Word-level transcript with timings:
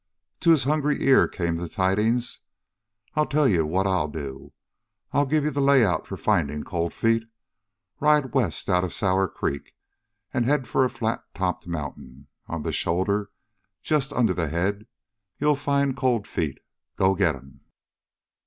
To 0.39 0.49
his 0.49 0.63
hungry 0.63 1.03
ear 1.03 1.27
came 1.27 1.57
the 1.57 1.69
tidings: 1.69 2.39
"I'll 3.13 3.27
tell 3.27 3.47
you 3.47 3.67
what 3.67 3.85
I'll 3.85 4.07
do. 4.07 4.51
I'll 5.13 5.27
give 5.27 5.43
you 5.43 5.51
the 5.51 5.61
layout 5.61 6.07
for 6.07 6.17
finding 6.17 6.63
Cold 6.63 6.91
Feet. 6.91 7.25
Ride 7.99 8.33
west 8.33 8.67
out 8.67 8.83
of 8.83 8.95
Sour 8.95 9.27
Creek 9.27 9.75
and 10.33 10.43
head 10.43 10.67
for 10.67 10.83
a 10.83 10.89
flat 10.89 11.23
topped 11.35 11.67
mountain. 11.67 12.25
On 12.47 12.63
the 12.63 12.71
shoulder 12.71 13.29
just 13.83 14.11
under 14.11 14.33
the 14.33 14.47
head 14.47 14.87
you'll 15.37 15.55
find 15.55 15.95
Cold 15.95 16.25
Feet. 16.27 16.57
Go 16.95 17.13
get 17.13 17.35
him!" 17.35 17.59